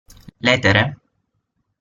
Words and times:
L'etere? 0.47 0.83